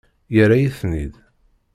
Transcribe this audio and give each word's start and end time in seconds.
Yerra-yi-ten-id. 0.35 1.13